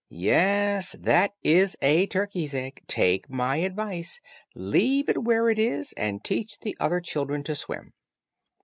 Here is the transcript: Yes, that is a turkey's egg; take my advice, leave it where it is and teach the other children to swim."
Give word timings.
Yes, 0.09 0.93
that 0.93 1.35
is 1.43 1.77
a 1.79 2.07
turkey's 2.07 2.55
egg; 2.55 2.81
take 2.87 3.29
my 3.29 3.57
advice, 3.57 4.19
leave 4.55 5.07
it 5.07 5.21
where 5.21 5.47
it 5.47 5.59
is 5.59 5.93
and 5.93 6.23
teach 6.23 6.57
the 6.61 6.75
other 6.79 6.99
children 6.99 7.43
to 7.43 7.53
swim." 7.53 7.93